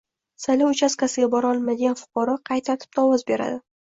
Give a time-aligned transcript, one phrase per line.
[0.43, 3.61] Saylov uchastkasiga bora olmaydigan fuqaro qay tartibda ovoz beradi?